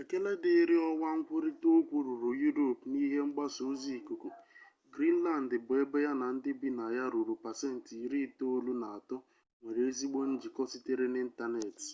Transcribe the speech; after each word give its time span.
ekele 0.00 0.32
dịrị 0.42 0.76
ọwa 0.90 1.08
nkwurita 1.18 1.66
okwu 1.78 1.96
ruru 2.06 2.30
yuropu 2.42 2.84
na 2.92 2.96
ihe 3.04 3.20
mgbasa 3.26 3.60
ozi 3.70 3.90
ikuku 3.98 4.28
grinlandị 4.92 5.56
bụ 5.66 5.72
ebe 5.82 5.98
ya 6.06 6.12
na 6.20 6.26
ndị 6.34 6.50
bi 6.60 6.68
na 6.78 6.84
ya 6.96 7.04
ruru 7.12 7.34
pasenti 7.44 7.92
iri 8.04 8.18
itoolu 8.26 8.72
na 8.80 8.86
atọ 8.98 9.16
nwere 9.60 9.80
ezigbo 9.90 10.20
njikọ 10.32 10.62
sitere 10.72 11.04
n'ịntanetị 11.12 11.92